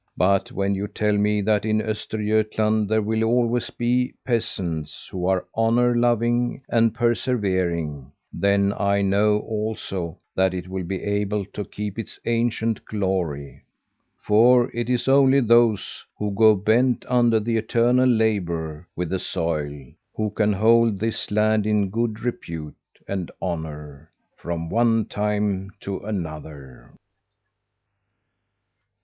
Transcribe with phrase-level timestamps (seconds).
[0.17, 5.45] But when you tell me that in Östergötland there will always be peasants who are
[5.55, 11.99] honour loving and persevering, then I know also that it will be able to keep
[11.99, 13.61] its ancient glory.
[14.19, 19.85] For it is only those who go bent under the eternal labour with the soil,
[20.15, 22.73] who can hold this land in good repute
[23.07, 26.89] and honour from one time to another.'"